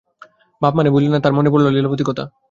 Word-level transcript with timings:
বাপ 0.61 0.73
মানে 0.75 0.89
বুঝলেন 0.93 1.11
না, 1.13 1.19
তাঁর 1.23 1.33
মনে 1.37 1.49
পড়ল 1.49 1.65
লীলাবতীর 1.67 2.07
কথা। 2.09 2.23